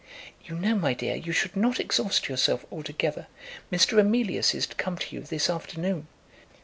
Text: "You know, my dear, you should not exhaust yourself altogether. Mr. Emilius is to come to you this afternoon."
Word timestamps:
"You 0.43 0.55
know, 0.55 0.73
my 0.73 0.95
dear, 0.95 1.15
you 1.15 1.31
should 1.31 1.55
not 1.55 1.79
exhaust 1.79 2.27
yourself 2.27 2.65
altogether. 2.71 3.27
Mr. 3.71 3.99
Emilius 3.99 4.55
is 4.55 4.65
to 4.65 4.75
come 4.75 4.97
to 4.97 5.15
you 5.15 5.21
this 5.21 5.47
afternoon." 5.47 6.07